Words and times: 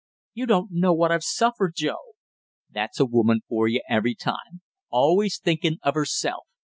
"You 0.33 0.47
don't 0.47 0.69
know 0.71 0.93
what 0.95 1.11
I've 1.11 1.23
suffered, 1.23 1.75
Joe!" 1.75 2.13
"That's 2.71 2.99
a 2.99 3.05
woman 3.05 3.41
for 3.47 3.67
you 3.67 3.81
every 3.87 4.15
time 4.15 4.63
always 4.89 5.37
thinkin' 5.37 5.77
of 5.83 5.93
herself! 5.93 6.45